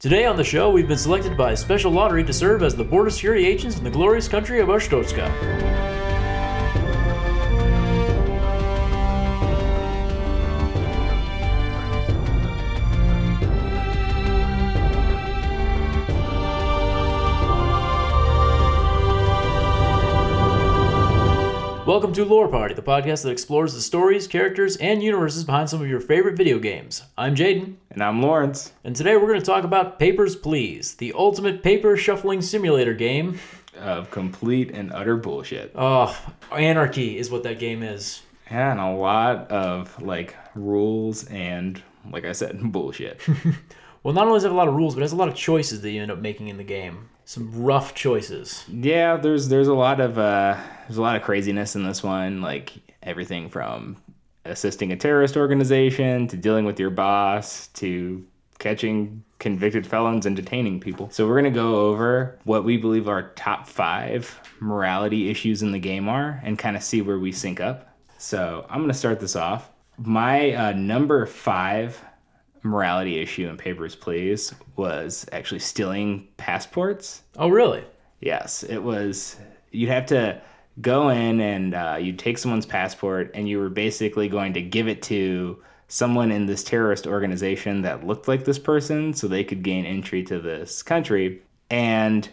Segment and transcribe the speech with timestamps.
[0.00, 2.84] Today on the show, we've been selected by a special lottery to serve as the
[2.84, 5.87] border security agents in the glorious country of Arstotzka.
[21.98, 25.82] Welcome to Lore Party, the podcast that explores the stories, characters, and universes behind some
[25.82, 27.02] of your favorite video games.
[27.18, 28.72] I'm Jaden, And I'm Lawrence.
[28.84, 33.40] and today we're going to talk about Papers, Please, the ultimate paper shuffling simulator game.
[33.80, 35.72] Of complete and utter bullshit.
[35.74, 36.16] Oh,
[36.52, 38.22] anarchy is what that game is.
[38.48, 43.20] Yeah, and a lot of like rules and, like I said, bullshit.
[44.04, 45.26] Well, not only does it have a lot of rules, but it has a lot
[45.28, 47.08] of choices that you end up making in the game.
[47.28, 48.64] Some rough choices.
[48.68, 52.40] yeah, there's there's a lot of uh, there's a lot of craziness in this one.
[52.40, 53.98] Like everything from
[54.46, 58.26] assisting a terrorist organization to dealing with your boss to
[58.58, 61.10] catching convicted felons and detaining people.
[61.10, 65.78] So we're gonna go over what we believe our top five morality issues in the
[65.78, 67.94] game are, and kind of see where we sync up.
[68.16, 69.70] So I'm gonna start this off.
[69.98, 72.02] My uh, number five
[72.62, 77.22] morality issue in Papers, Please was actually stealing passports.
[77.36, 77.84] Oh, really?
[78.20, 79.36] Yes, it was.
[79.70, 80.40] You'd have to
[80.80, 84.88] go in and uh, you'd take someone's passport, and you were basically going to give
[84.88, 89.62] it to someone in this terrorist organization that looked like this person so they could
[89.62, 91.42] gain entry to this country.
[91.70, 92.28] And,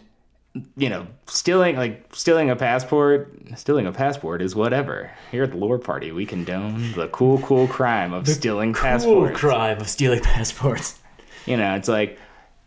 [0.76, 5.10] you know, stealing, like, stealing a passport, stealing a passport is whatever.
[5.30, 9.38] Here at the Lore Party, we condone the cool, cool crime of stealing Cool passports
[9.38, 10.98] crime of stealing passports.
[11.46, 12.18] you know, it's like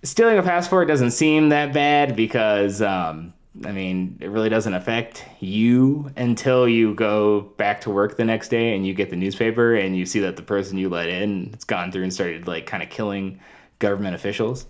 [0.04, 3.34] stealing a passport doesn't seem that bad because, um,
[3.66, 8.50] I mean, it really doesn't affect you until you go back to work the next
[8.50, 11.52] day and you get the newspaper and you see that the person you let in
[11.54, 13.40] has gone through and started like kind of killing
[13.80, 14.66] government officials.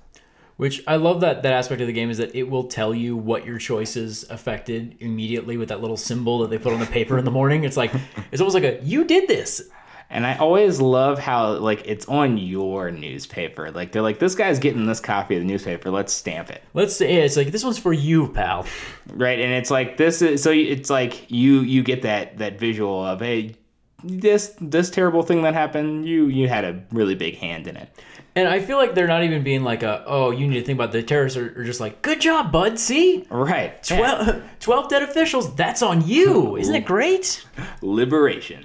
[0.60, 3.16] Which I love that that aspect of the game is that it will tell you
[3.16, 7.18] what your choices affected immediately with that little symbol that they put on the paper
[7.18, 7.64] in the morning.
[7.64, 7.94] It's like
[8.34, 9.62] it's almost like a you did this.
[10.10, 13.72] And I always love how like it's on your newspaper.
[13.72, 15.92] Like they're like, this guy's getting this copy of the newspaper.
[15.92, 16.62] Let's stamp it.
[16.74, 18.66] Let's say yeah, it's like this one's for you, pal.
[19.14, 23.06] right and it's like this is so it's like you you get that that visual
[23.06, 23.56] of hey
[24.04, 27.90] this this terrible thing that happened you you had a really big hand in it
[28.36, 30.78] And I feel like they're not even being like a oh you need to think
[30.78, 32.80] about the terrorists are, are just like good job, bud.
[32.80, 33.26] See.
[33.30, 36.56] right 12, 12 dead officials, that's on you.
[36.62, 37.46] Isn't it great?
[37.82, 38.64] liberation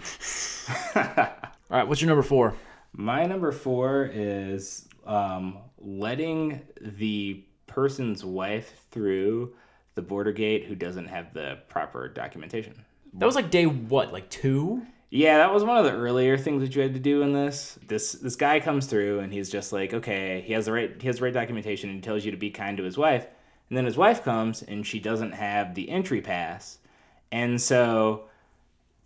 [0.96, 1.04] All
[1.70, 2.54] right, what's your number four?
[2.92, 9.52] my number four is um letting the person's wife through
[9.96, 12.74] the border gate who doesn't have the proper documentation
[13.14, 14.86] That was like day what, like two?
[15.14, 17.78] Yeah, that was one of the earlier things that you had to do in this.
[17.86, 21.06] This this guy comes through and he's just like, okay, he has the right he
[21.06, 23.24] has the right documentation and tells you to be kind to his wife.
[23.68, 26.78] And then his wife comes and she doesn't have the entry pass.
[27.30, 28.24] And so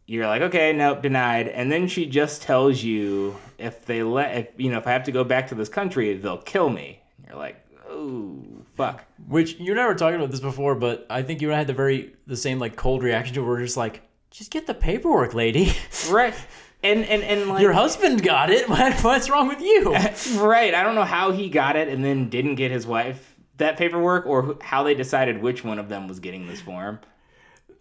[0.07, 1.49] you're like, okay, nope, denied.
[1.49, 5.05] And then she just tells you if they let if you know, if I have
[5.05, 7.03] to go back to this country, they'll kill me.
[7.19, 8.43] And you're like, oh
[8.77, 9.05] fuck.
[9.27, 11.75] Which you were talking about this before, but I think you and I had the
[11.75, 13.47] very the same like cold reaction to it.
[13.47, 15.73] We're just like, just get the paperwork, lady.
[16.11, 16.35] Right.
[16.83, 18.69] And and, and like Your husband got it.
[18.69, 19.93] What- What's wrong with you?
[20.41, 20.75] right.
[20.75, 24.27] I don't know how he got it and then didn't get his wife that paperwork
[24.27, 27.01] or how they decided which one of them was getting this form.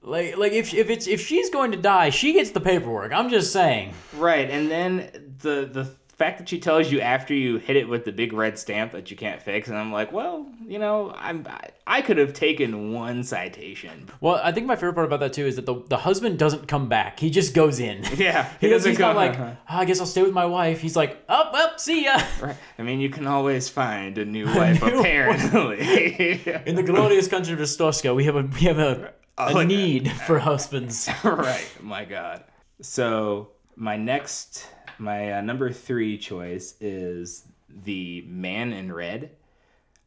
[0.02, 3.12] Like, like if if it's if she's going to die, she gets the paperwork.
[3.12, 3.94] I'm just saying.
[4.16, 4.50] Right.
[4.50, 8.12] And then the the fact that she tells you after you hit it with the
[8.12, 11.48] big red stamp that you can't fix and I'm like, well, you know, I'm
[11.86, 14.10] I, could have taken one citation.
[14.20, 16.68] Well, I think my favorite part about that too is that the the husband doesn't
[16.68, 17.20] come back.
[17.20, 18.04] He just goes in.
[18.18, 18.50] Yeah.
[18.60, 18.90] He doesn't.
[18.92, 20.82] He's go- not like, "Oh, I guess I'll stay with my wife.
[20.82, 22.20] He's like, oh, well, see ya.
[22.42, 22.56] Right.
[22.80, 26.42] I mean, you can always find a new wife new apparently.
[26.66, 30.12] In the glorious country of Arstotzka, we have a we have a, a Oh, need
[30.12, 31.08] for husbands.
[31.24, 31.68] right.
[31.82, 32.44] My God.
[32.82, 34.66] So my next,
[35.00, 37.46] my uh, number three choice is
[37.84, 39.32] the Man in Red,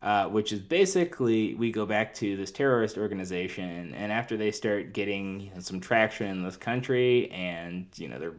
[0.02, 4.92] uh, which is basically we go back to this terrorist organization, and after they start
[4.92, 8.34] getting you know, some traction in this country, and you know they're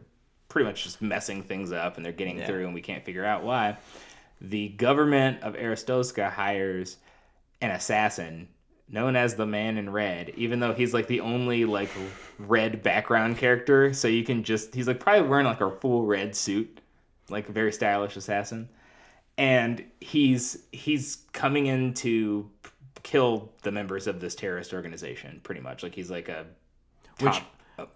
[0.48, 2.46] pretty much just messing things up, and they're getting Yeah.
[2.46, 3.76] through, and we can't figure out why.
[4.40, 6.96] The government of Arstotzka hires
[7.60, 8.48] an assassin
[8.88, 11.88] known as the man in red even though he's like the only like
[12.38, 13.92] red background character.
[13.92, 16.80] So you can just he's like probably wearing like a full red suit
[17.28, 18.68] like a very stylish assassin.
[19.38, 22.70] And he's he's coming in to p-
[23.02, 25.82] kill the members of this terrorist organization pretty much.
[25.82, 26.46] Like he's like a
[27.20, 27.42] Which-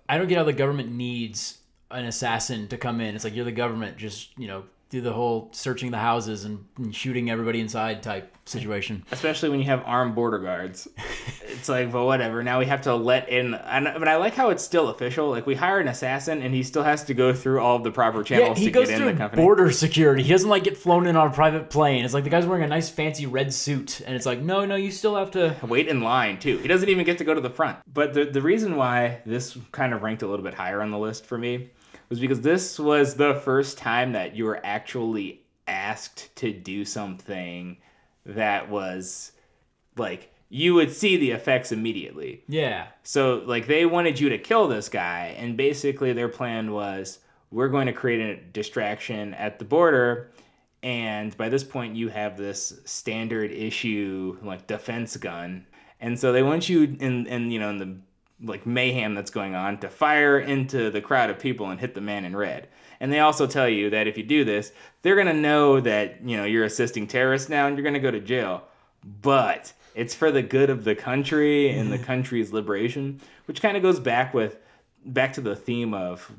[0.09, 1.59] I don't get how the government needs
[1.91, 3.15] an assassin to come in.
[3.15, 6.65] It's like you're the government, just you know, do the whole searching the houses and,
[6.79, 9.05] and shooting everybody inside type situation.
[9.11, 10.87] especially when you have armed border guards.
[11.43, 12.45] it's like, well, whatever.
[12.45, 13.55] Now we have to let in.
[13.55, 15.29] And, but I like how it's still official.
[15.29, 17.91] Like we hire an assassin, and he still has to go through all of the
[17.91, 19.43] proper channels Yeah, he to goes get in through the company.
[19.43, 20.23] border security.
[20.23, 22.05] He doesn't like get flown in on a private plane.
[22.05, 24.77] It's like the guy's wearing a nice fancy red suit, and it's like, no, no,
[24.77, 25.57] you still have to.
[25.67, 26.59] Wait in line too.
[26.59, 27.79] He doesn't even get to go to the front.
[27.93, 30.99] But the the reason why this kind of ranked a little bit higher on the
[30.99, 31.71] list for me
[32.09, 37.77] was because this was the first time that you were actually asked to do something
[38.25, 39.33] that was
[39.97, 42.45] like you would see the effects immediately.
[42.49, 47.19] Yeah, So like they wanted you to kill this guy, and basically their plan was
[47.51, 50.31] we're going to create a distraction at the border,
[50.83, 55.67] and by this point you have this standard issue like defense gun,
[56.01, 57.97] and so they want you in in you know in the
[58.43, 62.01] like mayhem that's going on to fire into the crowd of people and hit the
[62.01, 62.69] man in red.
[63.01, 64.73] And they also tell you that if you do this,
[65.03, 68.21] they're gonna know that you know you're assisting terrorists now, and you're gonna go to
[68.21, 68.65] jail.
[69.23, 73.83] But it's for the good of the country and the country's liberation, which kind of
[73.83, 74.59] goes back with
[75.05, 76.31] back to the theme of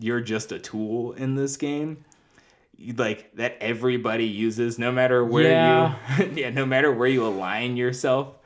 [0.00, 2.04] you're just a tool in this game.
[2.96, 5.96] Like that everybody uses, no matter where Yeah.
[6.18, 8.38] you, yeah, no matter where you align yourself,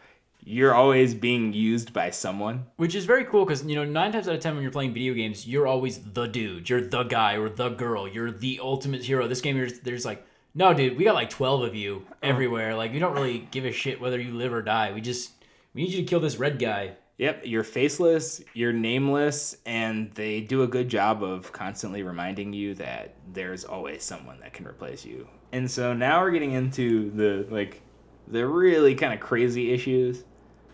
[0.45, 2.67] you're always being used by someone.
[2.77, 4.93] which is very cool because you know nine times out of ten when you're playing
[4.93, 9.03] video games, you're always the dude, you're the guy or the girl, you're the ultimate
[9.03, 9.27] hero.
[9.27, 12.15] This game, there's, there's like, no, dude, we got like twelve of you oh.
[12.23, 12.75] everywhere.
[12.75, 14.93] Like, we don't really give a shit whether you live or die.
[14.93, 15.33] We just
[15.73, 16.97] we need you to kill this red guy.
[17.17, 22.75] Yep, you're faceless, you're nameless, and they do a good job of constantly reminding you
[22.75, 25.29] that there's always someone that can replace you.
[25.53, 27.83] And so now we're getting into the like
[28.27, 30.25] the really kind of crazy issues.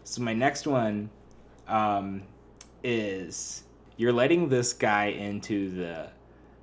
[0.04, 1.10] So my next one
[1.68, 2.22] um,
[2.82, 3.64] is
[3.96, 6.08] you're letting this guy into the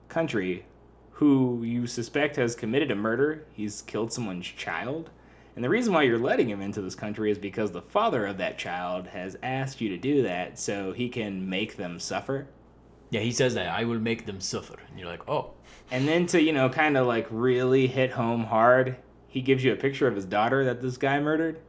[0.10, 0.66] country
[1.12, 3.45] who you suspect has committed a murder.
[3.54, 5.10] He's killed someone's child.
[5.56, 8.38] And the reason why you're letting him into this country is because the father of
[8.38, 12.48] that child has asked you to do that so he can make them suffer.
[13.10, 15.51] Yeah, he says that I will make them suffer, and you're like, oh,
[15.90, 18.98] And then to, you know, kind of like really hit home hard,
[19.28, 21.60] he gives you a picture of his daughter that this guy murdered.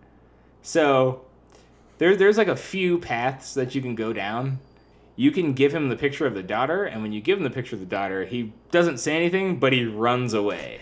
[0.62, 1.24] So
[1.98, 4.58] there, there's like a few paths that you can go down.
[5.16, 7.50] You can give him the picture of the daughter, and when you give him the
[7.50, 10.80] picture of the daughter, he doesn't say anything, but he runs away.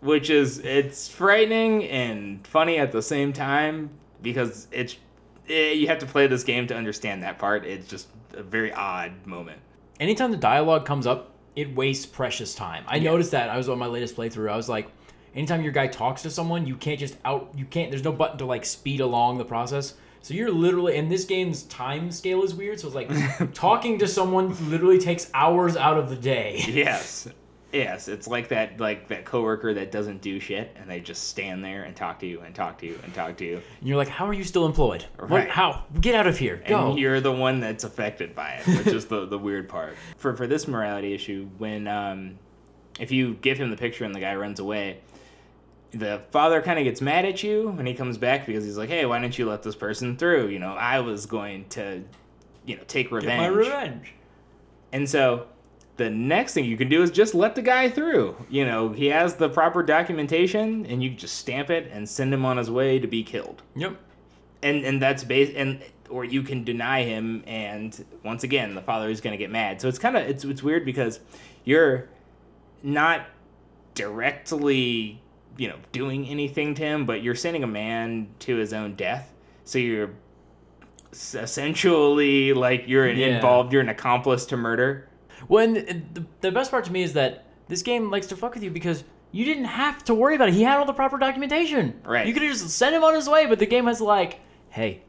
[0.00, 3.90] Which is it's frightening and funny at the same time
[4.22, 4.96] because it's
[5.48, 7.64] eh, you have to play this game to understand that part.
[7.64, 9.60] It's just a very odd moment.
[9.98, 12.84] anytime the dialogue comes up, it wastes precious time.
[12.86, 13.48] I noticed that.
[13.48, 14.50] I was on my latest playthrough.
[14.50, 14.88] I was like,
[15.34, 17.50] anytime your guy talks to someone, you can't just out.
[17.56, 17.90] You can't.
[17.90, 19.94] There's no button to like speed along the process.
[20.24, 22.80] So you're literally, and this game's time scale is weird.
[22.80, 26.62] So it's like talking to someone literally takes hours out of the day.
[26.74, 27.28] Yes.
[27.72, 31.64] Yes, it's like that like that coworker that doesn't do shit and they just stand
[31.64, 33.56] there and talk to you and talk to you and talk to you.
[33.80, 35.04] And you're like, how are you still employed?
[35.18, 35.30] What?
[35.30, 35.50] Right.
[35.50, 35.84] How?
[36.00, 36.62] Get out of here.
[36.68, 36.90] Go.
[36.90, 39.96] And you're the one that's affected by it, which is the, the weird part.
[40.16, 42.38] For for this morality issue, when um
[43.00, 45.00] if you give him the picture and the guy runs away,
[45.94, 48.88] the father kind of gets mad at you when he comes back because he's like,
[48.88, 50.48] "Hey, why didn't you let this person through?
[50.48, 52.02] You know, I was going to,
[52.66, 54.14] you know, take revenge." Get revenge." my revenge.
[54.92, 55.46] And so
[55.96, 58.36] the next thing you can do is just let the guy through.
[58.48, 62.44] You know, he has the proper documentation and you just stamp it and send him
[62.44, 63.62] on his way to be killed.
[63.76, 63.96] Yep.
[64.62, 69.08] And and that's base and or you can deny him and once again the father
[69.08, 69.80] is going to get mad.
[69.80, 71.20] So it's kind of it's it's weird because
[71.64, 72.08] you're
[72.82, 73.26] not
[73.94, 75.20] directly,
[75.56, 79.32] you know, doing anything to him, but you're sending a man to his own death.
[79.64, 80.10] So you're
[81.12, 83.26] essentially like you're an Yeah.
[83.36, 85.08] involved, you're an accomplice to murder.
[85.48, 85.82] When uh,
[86.14, 88.70] the, the best part to me is that this game likes to fuck with you
[88.70, 90.54] because you didn't have to worry about it.
[90.54, 92.00] He had all the proper documentation.
[92.04, 92.26] Right.
[92.26, 95.02] You could have just sent him on his way, but the game has like, hey,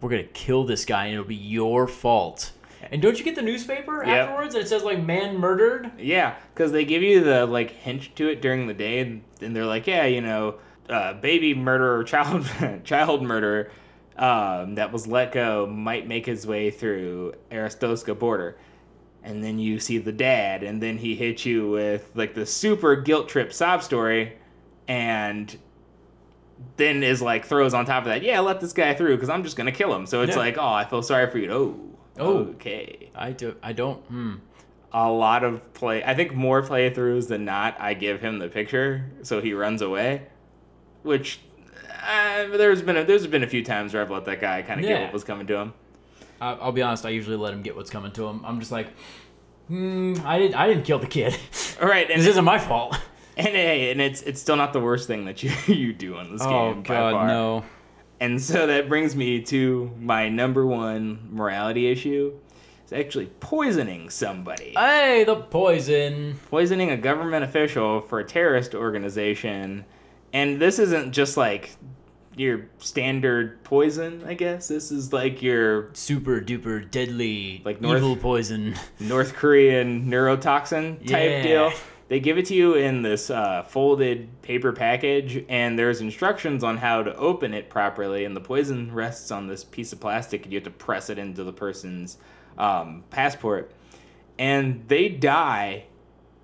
[0.00, 2.52] we're gonna kill this guy and it'll be your fault.
[2.92, 4.28] And don't you get the newspaper Yep.
[4.28, 5.90] afterwards and it says like man murdered?
[5.98, 9.54] Yeah, because they give you the like hint to it during the day, and, and
[9.54, 10.56] they're like, yeah, you know,
[10.88, 12.46] uh, baby murderer, child
[12.84, 13.70] child murderer
[14.16, 18.56] um, that was let go might make his way through Arstotzka border,
[19.22, 22.96] and then you see the dad, and then he hits you with like the super
[22.96, 24.34] guilt trip sob story,
[24.88, 25.56] and
[26.76, 29.42] then is like throws on top of that, yeah, let this guy through because I'm
[29.42, 30.06] just gonna kill him.
[30.06, 30.38] So it's Yeah.
[30.38, 31.50] like, oh, I feel sorry for you.
[31.52, 31.80] Oh,
[32.18, 32.38] Oh.
[32.56, 33.56] okay I do.
[33.62, 34.00] I don't.
[34.04, 34.34] Hmm.
[34.92, 36.04] a lot of play.
[36.04, 37.76] I think more playthroughs than not.
[37.80, 40.22] I give him the picture, so he runs away.
[41.02, 41.40] Which
[42.06, 44.80] uh, there's been a, there's been a few times where I've let that guy kind
[44.80, 45.72] of get what was coming to him.
[46.40, 47.04] I, I'll be honest.
[47.06, 48.42] I usually let him get what's coming to him.
[48.44, 48.88] I'm just like,
[49.68, 50.14] hmm.
[50.24, 50.54] I didn't.
[50.54, 51.36] I didn't kill the kid.
[51.80, 52.96] All right, and this isn't my fault.
[53.36, 56.30] And hey, and it's it's still not the worst thing that you you do in
[56.32, 56.82] this Oh game.
[56.84, 57.64] by God, no.
[58.20, 62.32] And so that brings me to my number one morality issue.
[62.82, 64.74] It's actually poisoning somebody.
[64.76, 66.38] Hey, the poison.
[66.50, 69.84] poisoning a government official for a terrorist organization.
[70.32, 71.70] And this isn't just like
[72.36, 74.68] your standard poison, I guess.
[74.68, 78.74] This is like your Super duper deadly, Like North- evil poison.
[79.00, 81.42] North Korean neurotoxin type Yeah.
[81.42, 81.72] deal.
[82.08, 86.76] They give it to you in this uh, folded paper package, and there's instructions on
[86.76, 88.26] how to open it properly.
[88.26, 91.18] And the poison rests on this piece of plastic, and you have to press it
[91.18, 92.18] into the person's
[92.58, 93.72] um, passport.
[94.38, 95.84] And they die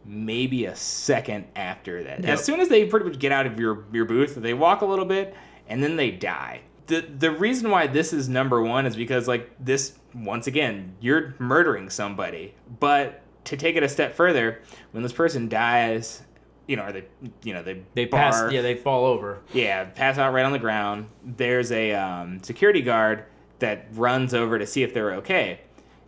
[0.07, 2.21] maybe a second after that.
[2.21, 2.29] Yep.
[2.29, 4.87] As soon as they pretty much get out of your, your booth, they walk a
[4.87, 5.35] little bit,
[5.69, 6.63] and then they die.
[6.87, 11.37] The, the reason why this is number one is because like this once again you're
[11.39, 16.23] murdering somebody but to take it a step further when this person dies
[16.67, 17.05] you know or they
[17.43, 18.51] you know they They pass.
[18.53, 19.41] Yeah, they fall over.
[19.53, 23.25] yeah pass out right on the ground there's a um, security guard
[23.59, 25.61] that runs over to see if they're okay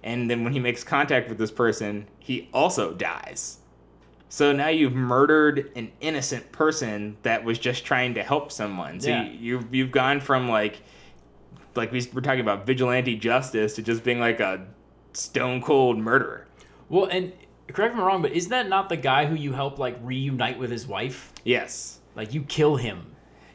[0.04, 3.58] and then when he makes contact with this person he also dies
[4.28, 8.98] so now you've murdered an innocent person that was just trying to help someone.
[8.98, 9.24] So Yeah.
[9.24, 10.80] you, you've you've gone from like
[11.74, 14.66] like we were talking about vigilante justice to just being like a
[15.12, 16.46] stone cold murderer.
[16.92, 17.32] Well, and
[17.68, 19.96] correct me if I'm wrong, but is that not the guy who you help like
[20.02, 21.32] reunite with his wife?
[21.42, 22.00] Yes.
[22.14, 23.06] Like you kill him.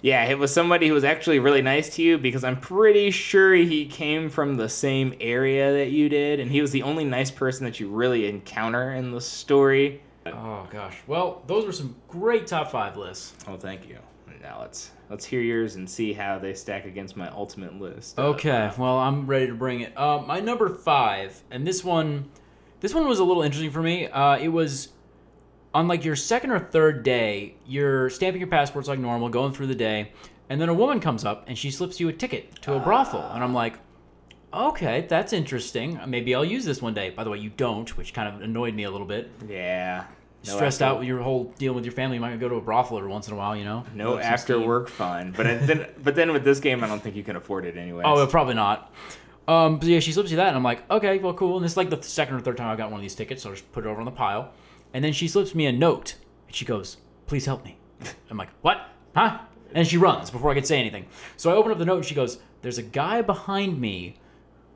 [0.02, 3.54] Yeah, it was somebody who was actually really nice to you because I'm pretty sure
[3.54, 7.30] he came from the same area that you did, and he was the only nice
[7.30, 10.02] person that you really encounter in the story.
[10.26, 10.98] Oh gosh.
[11.06, 13.36] Well, those were some great top five lists.
[13.48, 14.00] Oh, thank you.
[14.42, 18.18] Now let's let's hear yours and see how they stack against my ultimate list.
[18.18, 19.96] Okay, well, I'm ready to bring it.
[19.96, 22.30] Uh, my number five, and this one,
[22.80, 24.08] this one was a little interesting for me.
[24.08, 24.90] Uh, it was
[25.74, 27.56] on like your second or third day.
[27.66, 30.12] You're stamping your passports like normal, going through the day,
[30.50, 33.22] and then a woman comes up and she slips you a ticket to a brothel,
[33.34, 33.80] and I'm like,
[34.54, 36.00] okay, that's interesting.
[36.08, 37.10] Maybe I'll use this one day.
[37.10, 39.30] By the way, you don't, which kind of annoyed me a little bit.
[39.48, 40.06] Yeah.
[40.46, 42.16] No Stressed after- out with your whole deal with your family.
[42.16, 43.84] You might go to a brothel every once in a while, you know.
[43.94, 44.66] No some after steam.
[44.68, 47.36] work fun, but I- then but then with this game, I don't think you can
[47.36, 48.04] afford it anyway.
[48.06, 48.94] Oh, probably not.
[49.48, 51.58] Um, but yeah, she slips you that, and I'm like, okay, well, cool.
[51.58, 53.50] And it's like the second or third time I got one of these tickets, so
[53.50, 54.52] I just put it over on the pile.
[54.94, 56.16] And then she slips me a note,
[56.48, 57.78] and she goes, please help me.
[58.30, 58.90] I'm like, what?
[59.16, 59.40] Huh?
[59.74, 61.06] And she runs before I could say anything.
[61.38, 64.18] So I open up the note, and she goes, there's a guy behind me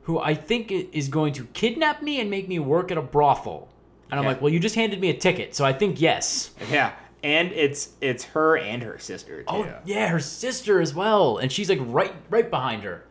[0.04, 3.70] who I think is going to kidnap me and make me work at a brothel.
[4.10, 4.32] And I'm Yeah.
[4.32, 6.52] like, well, you just handed me a ticket, so I think yes.
[6.70, 9.46] yeah, and it's it's her and her sister too.
[9.48, 13.06] Oh yeah, her sister as well, and she's like right right behind her.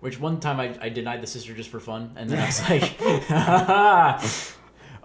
[0.00, 2.70] Which one time I, I denied the sister just for fun, and then I was
[2.70, 3.00] like,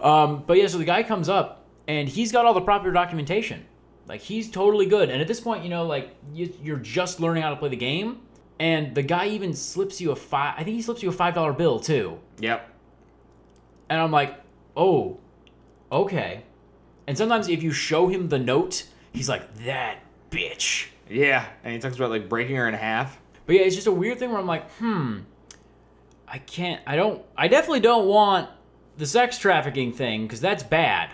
[0.00, 3.64] um, but yeah, so the guy comes up and he's got all the proper documentation,
[4.08, 5.10] like he's totally good.
[5.10, 7.76] And at this point, you know, like you, you're just learning how to play the
[7.76, 8.20] game,
[8.58, 10.54] and the guy even slips you a five.
[10.58, 12.68] I think he slips you a five dollar bill too, Yep.
[13.90, 14.40] and I'm like,
[14.76, 15.18] oh,
[15.92, 16.42] okay.
[17.06, 19.98] And sometimes if you show him the note, he's like that
[20.30, 20.86] bitch.
[21.08, 23.20] Yeah, and he talks about like breaking her in half.
[23.46, 25.18] But yeah, it's just a weird thing where I'm like, hmm,
[26.28, 28.50] I can't, I don't, I definitely don't want
[28.98, 31.10] the sex trafficking thing because that's bad.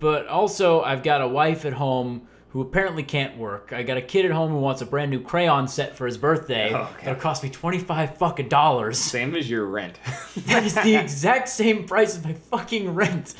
[0.00, 3.72] But also, I've got a wife at home who apparently can't work.
[3.74, 6.16] I got a kid at home who wants a brand new crayon set for his
[6.16, 6.72] birthday.
[6.72, 7.06] Oh, okay.
[7.06, 8.96] That'll cost me 25 fucking dollars.
[8.98, 9.98] Same as your rent.
[10.46, 13.34] that is the exact same price as my fucking rent.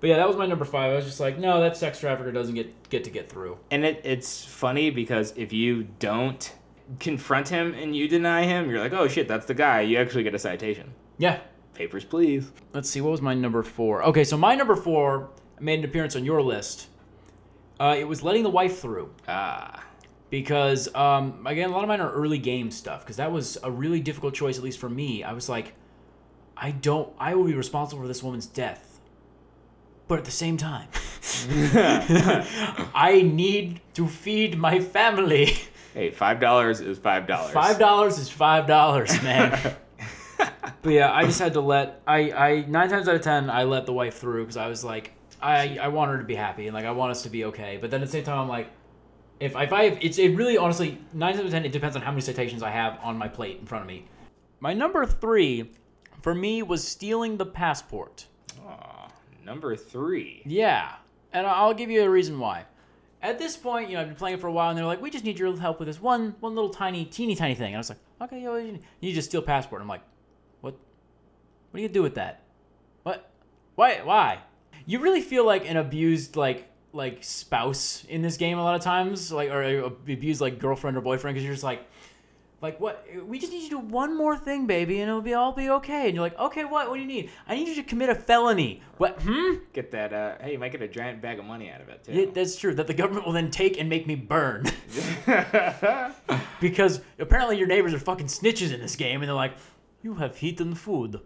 [0.00, 0.92] But yeah, that was my number five.
[0.92, 3.58] I was just like, no, that sex trafficker doesn't get get to get through.
[3.70, 6.52] and it, it's funny because if you don't
[7.00, 9.80] confront him and you deny him, you're like, oh shit, that's the guy.
[9.82, 10.92] You actually get a citation.
[11.18, 11.40] Yeah,
[11.74, 12.50] Papers, please.
[12.72, 16.14] let's see what was my number four okay so my number four made an appearance
[16.14, 16.86] on your list
[17.80, 19.82] uh, it was letting the wife through Ah.
[20.30, 23.70] because um, again a lot of mine are early game stuff because that was a
[23.72, 25.74] really difficult choice at least for me i was like
[26.56, 29.00] i don't i will be responsible for this woman's death
[30.06, 30.86] but at the same time
[32.94, 35.48] i need to feed my family
[35.94, 37.52] Hey, five dollars is five dollars.
[37.52, 39.76] Five dollars is five dollars, man.
[40.36, 43.62] but yeah, I just had to let I I nine times out of ten I
[43.62, 46.66] let the wife through because I was like I I want her to be happy
[46.66, 47.78] and like I want us to be okay.
[47.80, 48.70] But then at the same time I'm like
[49.38, 51.94] if if I have, it's it really honestly nine times out of ten it depends
[51.94, 54.04] on how many citations I have on my plate in front of me.
[54.58, 55.70] My number three
[56.22, 58.26] for me was stealing the passport.
[58.66, 59.08] Aw,
[59.44, 60.42] number three.
[60.44, 60.96] Yeah,
[61.32, 62.64] and I'll give you a reason why.
[63.24, 65.10] At this point, you know, I've been playing for a while, and they're like, "We
[65.10, 67.78] just need your help with this one, one little tiny, teeny tiny thing." And I
[67.78, 70.02] was like, "Okay, yo, you need, to steal passport." I'm like,
[70.60, 70.74] "What?
[71.70, 72.42] What do you do with that?
[73.02, 73.30] What?
[73.76, 74.02] Why?
[74.04, 74.40] Why?"
[74.84, 78.82] You really feel like an abused, like like spouse in this game a lot of
[78.82, 81.80] times, like or abused like girlfriend or boyfriend because you're just like,
[82.64, 83.06] like what?
[83.26, 85.68] We just need you to do one more thing, baby, and it'll be all be
[85.68, 86.06] okay.
[86.06, 86.88] And you're like, okay, what?
[86.88, 87.30] What do you need?
[87.46, 88.80] I need you to commit a felony.
[88.96, 89.20] What?
[89.20, 89.56] Hmm.
[89.74, 90.14] Get that.
[90.14, 92.12] Uh, hey, you might get a giant bag of money out of it too.
[92.12, 92.74] Yeah, that's true.
[92.74, 94.64] That the government will then take and make me burn.
[96.60, 99.56] because apparently your neighbors are fucking snitches in this game, and they're like,
[100.02, 101.20] "You have eaten food.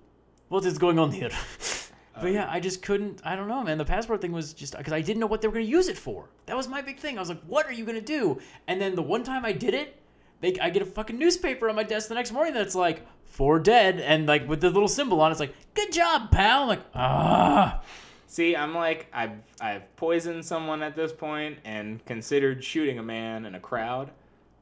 [0.49, 1.31] What is going on here?"
[2.21, 3.21] but yeah, I just couldn't.
[3.25, 3.79] I don't know, man.
[3.79, 5.97] The passport thing was just because I didn't know what they were gonna use it
[5.97, 6.31] for.
[6.47, 7.17] That was my big thing.
[7.17, 9.75] I was like, "What are you gonna do?" And then the one time I did
[9.75, 10.03] it,
[10.41, 13.59] they I get a fucking newspaper on my desk the next morning that's like four
[13.59, 16.69] dead, and like with the little symbol on, it, it's like, "Good job, pal." I'm
[16.69, 17.83] like, ah.
[18.27, 23.47] See, I'm like I've I've poisoned someone at this point and considered shooting a man
[23.47, 24.11] in a crowd.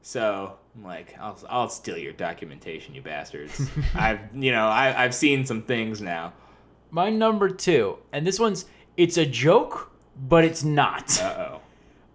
[0.01, 3.69] So I'm like, I'll I'll steal your documentation, you bastards.
[3.95, 6.33] I've you know I I've seen some things now.
[6.91, 8.65] My number two, and this one's
[8.95, 9.91] it's a joke,
[10.29, 11.21] but it's not.
[11.21, 11.61] Uh oh.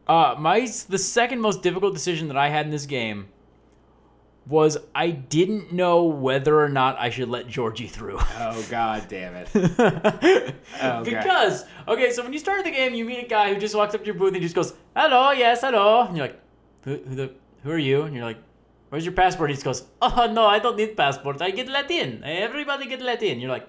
[0.09, 3.29] Uh, my the second most difficult decision that I had in this game
[4.47, 8.19] was I didn't know whether or not I should let Jorji through.
[8.21, 8.67] oh.
[8.71, 10.55] God damn it.
[10.81, 13.75] Oh, because okay, so when you start the game, you meet a guy who just
[13.75, 16.41] walks up to your booth and just goes, "Hello, yes, hello," and you're like,
[16.83, 17.33] "Who, who the,
[17.63, 18.39] who are you?" And you're like,
[18.89, 21.41] "Where's your passport?" He just goes, "Oh no, I don't need passport.
[21.41, 22.25] I get let in.
[22.25, 23.69] Everybody get let in." You're like.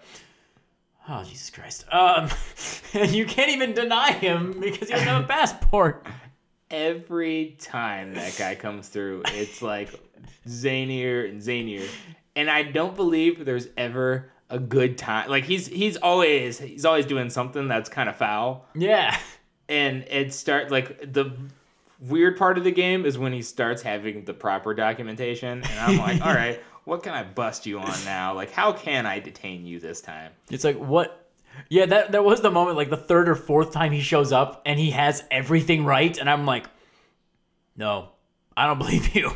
[1.09, 1.83] Oh Jesus Christ!
[1.91, 2.29] Um,
[2.93, 6.07] and you can't even deny him because he doesn't have a passport.
[6.73, 9.91] Every time that guy comes through, it's like
[10.47, 11.87] zanier and zanier.
[12.35, 15.29] And I don't believe there's ever a good time.
[15.29, 18.65] Like he's he's always he's always doing something that's kind of foul.
[18.75, 19.15] Yeah,
[19.69, 21.31] And it start like the
[21.99, 25.97] weird part of the game is when he starts having the proper documentation and I'm
[25.97, 28.33] like, "All right, what can I bust you on now?
[28.33, 31.22] Like how can I detain you this time?" It's like what?
[31.69, 34.61] Yeah, that that was the moment, like the third or fourth time he shows up
[34.65, 36.65] and he has everything right, and I'm like,
[37.75, 38.09] no,
[38.55, 39.31] I don't believe you.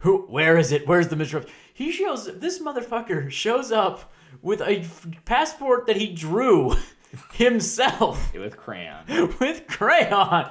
[0.00, 0.22] Who?
[0.28, 0.86] Where is it?
[0.86, 1.48] Where's the misrep?
[1.74, 6.74] He shows this motherfucker shows up with a f- passport that he drew
[7.32, 9.04] himself With crayon.
[9.40, 10.50] with crayon.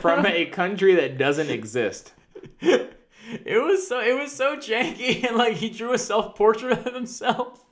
[0.00, 2.12] From a country that doesn't exist.
[2.60, 6.94] It was so it was so janky, and like he drew a self portrait of
[6.94, 7.63] himself.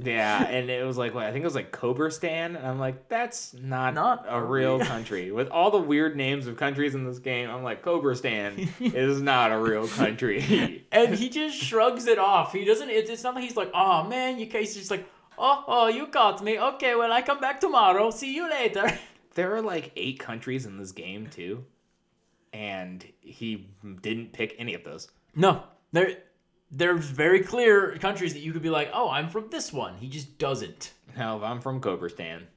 [0.00, 3.08] Yeah, and it was like what I think it was like Cobrastan, and I'm like,
[3.08, 5.30] that's not, Not a real country.
[5.30, 9.52] With all the weird names of countries in this game, I'm like, Cobrastan is not
[9.52, 10.86] a real country.
[10.92, 12.52] and he just shrugs it off.
[12.52, 12.90] He doesn't.
[12.90, 14.46] It's, not like he's like, oh man, you.
[14.46, 15.06] He's just like,
[15.38, 16.58] oh, oh, you caught me.
[16.58, 18.10] Okay, well, I come back tomorrow.
[18.10, 18.98] See you later.
[19.34, 21.64] there are like eight countries in this game too,
[22.52, 23.68] and he
[24.00, 25.10] didn't pick any of those.
[25.34, 26.16] No, there,
[26.72, 29.96] there's very clear countries that you could be like, oh, I'm from this one.
[29.98, 30.92] He just doesn't.
[31.16, 32.42] No, I'm from Cobrastan.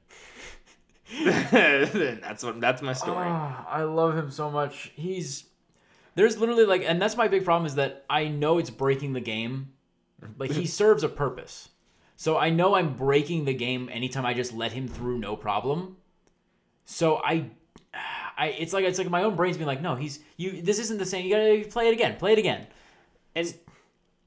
[1.22, 3.26] that's what that's my story.
[3.28, 4.90] Ah, I love him so much.
[4.96, 5.44] He's
[6.16, 9.20] there's literally like, and that's my big problem is that I know it's breaking the
[9.20, 9.72] game.
[10.38, 11.68] Like he serves a purpose,
[12.16, 15.98] so I know I'm breaking the game anytime I just let him through no problem.
[16.86, 17.50] So I,
[18.38, 20.62] I it's like it's like my own brain's being like, no, he's you.
[20.62, 21.24] This isn't the same.
[21.24, 22.16] You gotta play it again.
[22.16, 22.66] Play it again.
[23.34, 23.54] And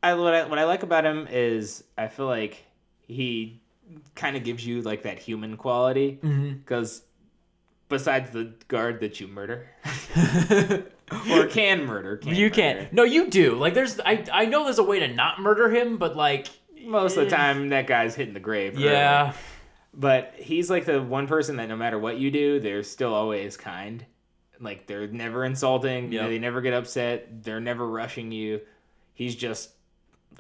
[0.04, 2.64] I what I what I like about him is I feel like
[3.08, 3.60] he
[4.16, 6.54] kind of gives you like that human quality mm-hmm.
[6.54, 7.02] because
[7.90, 9.68] besides the guard that you murder
[11.32, 12.56] or can murder, can You murder.
[12.56, 12.94] can't.
[12.94, 13.56] No, you do.
[13.56, 16.48] Like there's I I know there's a way to not murder him, but like
[16.86, 17.38] Most of the eh.
[17.38, 18.76] time, that guy's hitting the grave.
[18.76, 18.86] early.
[18.86, 19.34] yeah.
[19.94, 23.58] but he's like the one person that no matter what you do, they're still always
[23.58, 24.06] kind.
[24.60, 26.12] Like they're never insulting.
[26.12, 26.28] Yep.
[26.28, 27.44] They never get upset.
[27.44, 28.62] They're never rushing you.
[29.14, 29.72] He's just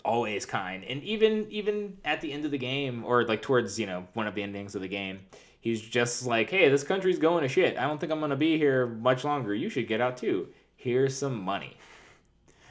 [0.05, 0.83] always kind.
[0.83, 4.27] And even even at the end of the game, or like towards you know one
[4.27, 5.19] of the endings of the game,
[5.61, 7.77] he's just like, "Hey, this country's going to shit.
[7.77, 9.53] I don't think I'm gonna be here much longer.
[9.53, 10.47] You should get out too.
[10.75, 11.77] Here's some money."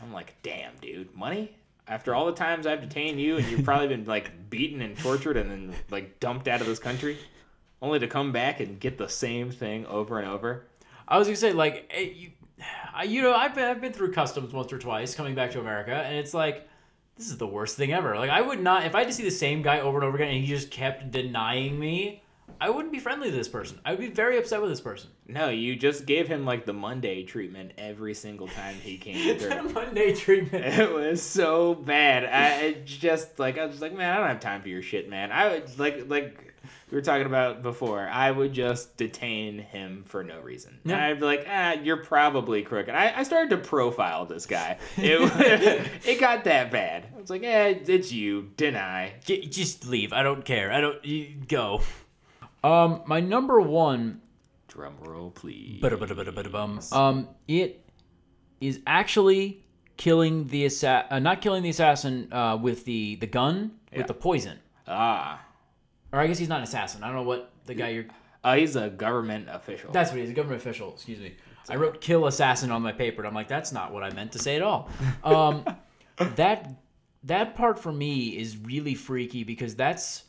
[0.02, 1.54] I'm like, "Damn, dude, money."
[1.87, 5.37] After all the times I've detained you, and you've probably been like beaten and tortured,
[5.37, 7.18] and then like dumped out of this country,
[7.81, 10.66] only to come back and get the same thing over and over.
[11.07, 12.31] I was gonna say like eh, you,
[12.94, 15.61] I, you know I've been I've been through customs once or twice coming back to
[15.61, 16.68] America, and it's like
[17.18, 18.16] this is the worst thing ever.
[18.16, 20.16] Like I would not if I had to see the same guy over and over
[20.16, 22.22] again, and he just kept denying me.
[22.61, 23.78] I wouldn't be friendly to this person.
[23.85, 25.11] I would be very upset with this person.
[25.28, 29.68] No, you just gave him like the Monday treatment every single time he came through.
[29.72, 30.64] Monday treatment.
[30.78, 32.24] It was so bad.
[32.24, 35.09] I it just like I was like, man, I don't have time for your shit,
[35.09, 35.31] man.
[35.31, 36.48] I would like like
[36.90, 38.09] we were talking about before.
[38.09, 40.79] I would just detain him for no reason.
[40.85, 41.07] And Yeah.
[41.07, 42.94] I'd be like, ah, you're probably crooked.
[42.94, 44.79] I, I started to profile this guy.
[44.97, 45.21] It
[46.07, 47.07] it got that bad.
[47.16, 48.51] I was like, eh, it's you.
[48.57, 49.14] Deny.
[49.25, 50.12] J- just leave.
[50.12, 50.73] I don't care.
[50.73, 51.83] I don't you, go.
[52.64, 54.21] Um, my number one
[54.68, 55.81] Drum roll, please.
[56.92, 57.85] Um, it
[58.61, 59.64] is actually
[59.97, 63.99] killing the assa- uh, not killing the assassin uh, with the the gun Yeah.
[63.99, 64.59] with the poison.
[64.87, 65.40] Ah.
[66.12, 67.03] Or I guess he's not an assassin.
[67.03, 68.07] I don't know what the guy you're.
[68.42, 69.92] Uh, he's a government official.
[69.92, 70.92] That's what he's a government official.
[70.94, 71.35] Excuse me.
[71.68, 74.33] I wrote "kill assassin" on my paper, and I'm like, that's not what I meant
[74.33, 74.88] to say at all.
[75.23, 75.64] Um,
[76.37, 76.73] that
[77.25, 80.25] that part for me is really freaky because that's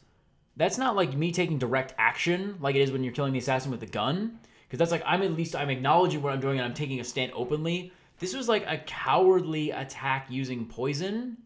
[0.57, 3.71] that's not like me taking direct action like it is when you're killing the assassin
[3.71, 4.39] with the gun.
[4.67, 7.03] Because that's like I'm at least I'm acknowledging what I'm doing and I'm taking a
[7.03, 7.93] stand openly.
[8.19, 11.37] This was like a cowardly attack using poison,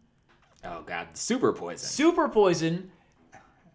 [0.64, 1.86] oh god, super poison.
[1.86, 2.90] super poison,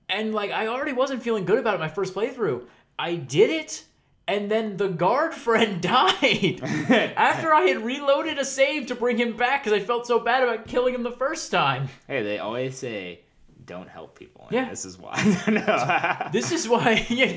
[0.09, 2.63] and like I already wasn't feeling good about it my first playthrough.
[2.97, 3.83] I did it,
[4.27, 6.59] and then the guard friend died
[7.15, 10.43] after I had reloaded a save to bring him back because I felt so bad
[10.43, 11.87] about killing him the first time.
[12.07, 13.21] hey, they always say,
[13.65, 14.69] "Don't help people." Yeah.
[14.69, 15.15] This is why.
[15.47, 16.29] no.
[16.31, 17.05] This is why.
[17.09, 17.27] Yeah,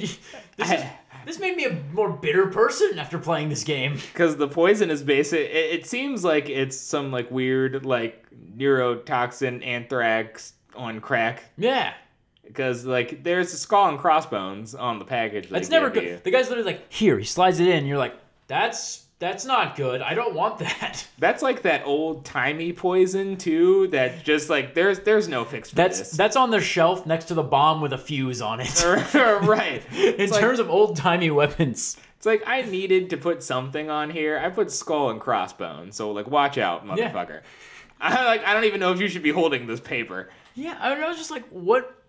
[0.56, 0.82] this is.
[1.24, 3.94] This made me a more bitter person after playing this game.
[4.12, 5.48] because the poison is basic.
[5.50, 8.26] It, it seems like it's some like weird like
[8.58, 11.44] neurotoxin anthrax on crack.
[11.56, 11.92] Yeah,
[12.44, 15.48] Because like there's a skull and crossbones on the package.
[15.48, 16.04] that's never good.
[16.04, 16.20] you.
[16.22, 17.78] The guy's literally like, "Here," he slides it in.
[17.78, 18.14] And you're like,
[18.48, 20.02] "That's that's not good.
[20.02, 23.86] I don't want that." That's like that old timey poison too.
[23.88, 26.10] That just like there's there's no fix for That's this.
[26.10, 28.84] that's on the shelf next to the bomb with a fuse on it.
[29.14, 29.80] right.
[29.92, 31.96] In like, terms of old timey weapons.
[32.16, 34.36] it's like I needed to put something on here.
[34.38, 35.94] I put skull and crossbones.
[35.94, 37.12] So like watch out, Yeah.
[37.12, 37.42] motherfucker.
[38.00, 40.30] I like I don't even know if you should be holding this paper.
[40.56, 42.01] Yeah, I was just like, what?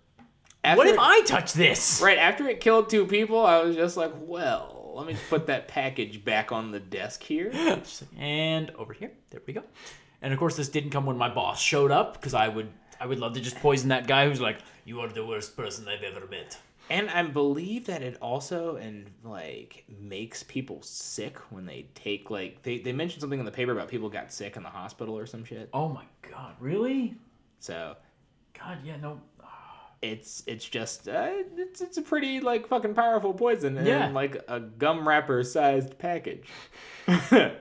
[0.63, 2.01] After what if it- I touch this?
[2.01, 5.67] Right after it killed two people, I was just like, well, let me put that
[5.67, 7.51] package back on the desk here.
[8.17, 9.63] And over here, there we go.
[10.21, 13.05] And of course, this didn't come when my boss showed up because I would, I
[13.05, 16.03] would love to just poison that guy who's like, "You are the worst person I've
[16.03, 16.57] ever met."
[16.89, 22.61] And I believe that it also and like makes people sick when they take like
[22.63, 25.25] they, they mentioned something in the paper about people got sick in the hospital or
[25.25, 25.69] some shit.
[25.73, 27.15] Oh my god, really?
[27.59, 27.95] So
[28.57, 29.19] God, yeah, no.
[30.03, 34.09] It's it's just uh, it's it's a pretty like fucking powerful poison in Yeah.
[34.09, 36.45] like a gum wrapper sized package.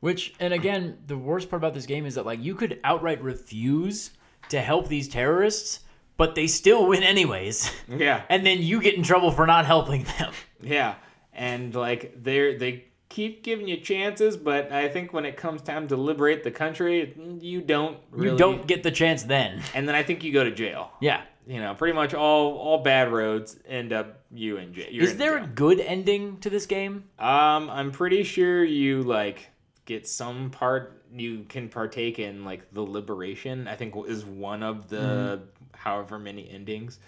[0.00, 3.22] Which, and again, the worst part about this game is that like you could outright
[3.22, 4.10] refuse
[4.48, 5.80] to help these terrorists,
[6.16, 8.22] but they still win anyways, yeah.
[8.30, 10.32] and then you get in trouble for not helping them.
[10.62, 10.94] Yeah,
[11.34, 15.86] and like they're they keep giving you chances, but I think when it comes time
[15.88, 18.32] to liberate the country, you don't really.
[18.32, 19.60] You don't get the chance then.
[19.74, 20.92] And then I think you go to jail.
[21.02, 21.22] Yeah.
[21.46, 24.86] You know, pretty much all all bad roads end up you and jail.
[24.90, 27.04] You're Is there a good ending to this game?
[27.18, 29.48] Um, I'm pretty sure you like
[29.86, 33.66] get some part you can partake in like the liberation.
[33.66, 34.96] I think is one of the
[35.42, 35.44] Mm-hmm.
[35.76, 36.98] however many endings.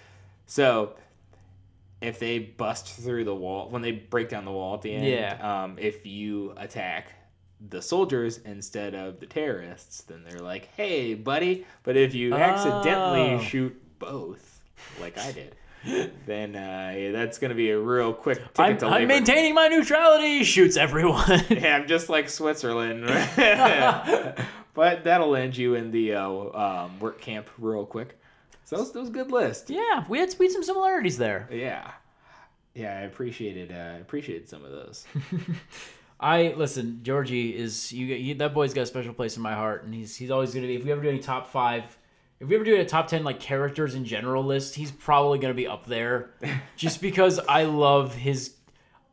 [0.47, 0.95] So
[2.01, 5.07] if they bust through the wall when they break down the wall at the end,
[5.07, 5.63] Yeah.
[5.65, 7.13] um, if you attack
[7.69, 13.35] the soldiers instead of the terrorists, then they're like, "Hey, buddy!" But if you accidentally
[13.35, 13.41] Oh.
[13.41, 14.61] shoot both,
[15.01, 15.57] like I did,
[16.27, 19.69] then uh, yeah, that's gonna be a real quick ticket I'm, to I'm maintaining my
[19.69, 20.45] neutrality.
[20.45, 21.45] Shoots everyone.
[21.51, 23.07] Yeah, I'm just like Switzerland.
[24.75, 28.19] but that'll end you in the uh, um, work camp real quick.
[28.65, 29.71] So that was, that was a good list.
[29.71, 31.49] yeah, we had, we had some similarities there.
[31.51, 31.91] Yeah.
[32.75, 35.05] Yeah, I appreciated uh, appreciated some of those.
[36.19, 37.01] I listen.
[37.03, 38.35] Jorji is you, you.
[38.37, 40.77] That boy's got a special place in my heart, and he's he's always gonna be.
[40.77, 41.85] If we ever do any top five,
[42.43, 45.55] if we ever do a top ten like characters in general list, he's probably gonna
[45.55, 46.35] be up there,
[46.77, 48.57] just because I love his.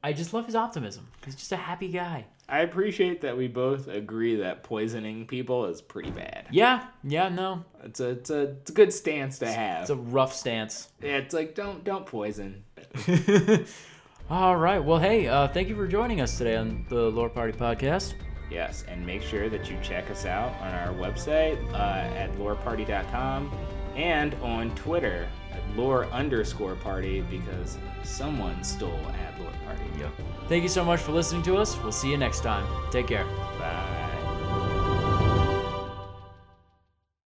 [0.04, 1.08] I just love his optimism.
[1.24, 2.26] He's just a happy guy.
[2.48, 6.48] I appreciate that we both agree that poisoning people is pretty bad.
[6.50, 9.82] Yeah, yeah, no, It's a it's a, it's a good stance to have.
[9.82, 10.88] it's a rough stance.
[11.00, 12.64] yeah, it's like don't don't poison.
[14.32, 14.80] All right.
[14.84, 18.14] Well, hey, uh, thank you for joining us today on the Lore Party podcast.
[18.50, 23.52] Yes, and make sure that you check us out on our website uh, at loreparty.com
[23.96, 29.84] and on Twitter at lore underscore party because someone stole at lore party.
[30.00, 30.12] Yep.
[30.48, 31.78] Thank you so much for listening to us.
[31.82, 32.66] We'll see you next time.
[32.92, 33.26] Take care.
[33.60, 33.99] Bye.